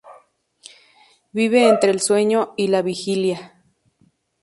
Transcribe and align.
Vive 1.31 1.69
entre 1.69 1.91
el 1.91 1.99
sueño 2.01 2.55
y 2.57 2.69
la 2.69 2.81
vigilia. 2.81 3.61